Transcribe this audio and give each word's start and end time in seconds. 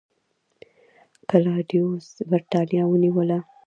کلاډیوس 1.29 2.05
برېټانیا 2.29 2.83
ونیوله 2.87 3.39